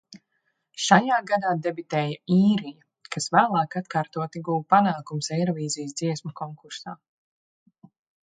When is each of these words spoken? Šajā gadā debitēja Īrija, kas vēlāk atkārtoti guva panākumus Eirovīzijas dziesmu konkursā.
Šajā 0.83 1.17
gadā 1.31 1.49
debitēja 1.65 2.15
Īrija, 2.35 2.87
kas 3.17 3.29
vēlāk 3.35 3.77
atkārtoti 3.81 4.43
guva 4.49 4.65
panākumus 4.75 5.29
Eirovīzijas 5.37 5.95
dziesmu 6.03 6.33
konkursā. 6.43 6.97